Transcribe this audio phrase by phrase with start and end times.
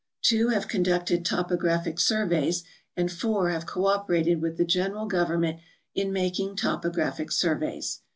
[0.23, 2.63] Two have conducted topographic surve3^s
[2.97, 5.59] and four have cooperated with the general government
[5.93, 7.99] in making topographic surveys.